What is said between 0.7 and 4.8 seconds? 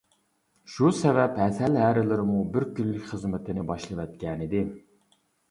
شۇ سەۋەب، ھەسەل ھەرىلىرىمۇ بىر كۈنلۈك خىزمىتىنى باشلىۋەتكەنىدى.